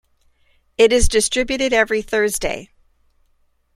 It 0.79 0.91
is 0.91 1.07
distributed 1.07 1.73
every 1.73 2.01
Thursday. 2.01 2.71